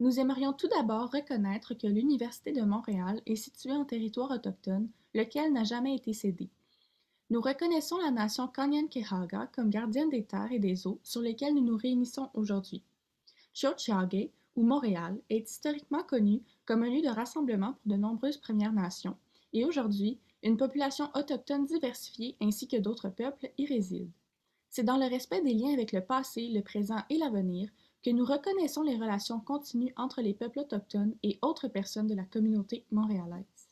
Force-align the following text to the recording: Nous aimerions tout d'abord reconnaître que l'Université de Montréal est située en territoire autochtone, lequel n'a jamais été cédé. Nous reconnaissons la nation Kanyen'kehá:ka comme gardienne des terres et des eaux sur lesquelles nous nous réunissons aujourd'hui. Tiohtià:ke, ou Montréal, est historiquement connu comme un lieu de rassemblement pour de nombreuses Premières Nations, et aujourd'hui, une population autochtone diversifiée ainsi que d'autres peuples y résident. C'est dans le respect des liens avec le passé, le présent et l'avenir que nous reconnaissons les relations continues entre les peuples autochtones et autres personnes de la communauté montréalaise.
Nous 0.00 0.18
aimerions 0.18 0.54
tout 0.54 0.68
d'abord 0.68 1.10
reconnaître 1.10 1.74
que 1.74 1.86
l'Université 1.86 2.52
de 2.52 2.62
Montréal 2.62 3.20
est 3.26 3.36
située 3.36 3.72
en 3.72 3.84
territoire 3.84 4.30
autochtone, 4.30 4.88
lequel 5.14 5.52
n'a 5.52 5.62
jamais 5.62 5.94
été 5.94 6.14
cédé. 6.14 6.48
Nous 7.28 7.42
reconnaissons 7.42 7.98
la 7.98 8.10
nation 8.10 8.48
Kanyen'kehá:ka 8.48 9.50
comme 9.54 9.68
gardienne 9.68 10.08
des 10.08 10.24
terres 10.24 10.52
et 10.52 10.58
des 10.58 10.86
eaux 10.86 10.98
sur 11.02 11.20
lesquelles 11.20 11.54
nous 11.54 11.64
nous 11.64 11.76
réunissons 11.76 12.30
aujourd'hui. 12.32 12.82
Tiohtià:ke, 13.52 14.30
ou 14.56 14.62
Montréal, 14.62 15.20
est 15.28 15.50
historiquement 15.50 16.02
connu 16.02 16.40
comme 16.64 16.82
un 16.82 16.88
lieu 16.88 17.02
de 17.02 17.08
rassemblement 17.08 17.74
pour 17.74 17.92
de 17.92 17.96
nombreuses 17.96 18.38
Premières 18.38 18.72
Nations, 18.72 19.18
et 19.52 19.66
aujourd'hui, 19.66 20.18
une 20.42 20.56
population 20.56 21.10
autochtone 21.14 21.66
diversifiée 21.66 22.36
ainsi 22.40 22.66
que 22.66 22.78
d'autres 22.78 23.10
peuples 23.10 23.52
y 23.58 23.66
résident. 23.66 24.08
C'est 24.70 24.82
dans 24.82 24.96
le 24.96 25.06
respect 25.06 25.42
des 25.42 25.52
liens 25.52 25.74
avec 25.74 25.92
le 25.92 26.00
passé, 26.00 26.48
le 26.48 26.62
présent 26.62 27.02
et 27.10 27.18
l'avenir 27.18 27.68
que 28.02 28.10
nous 28.10 28.24
reconnaissons 28.24 28.82
les 28.82 28.96
relations 28.96 29.40
continues 29.40 29.92
entre 29.96 30.22
les 30.22 30.34
peuples 30.34 30.60
autochtones 30.60 31.14
et 31.22 31.38
autres 31.42 31.68
personnes 31.68 32.06
de 32.06 32.14
la 32.14 32.24
communauté 32.24 32.84
montréalaise. 32.90 33.69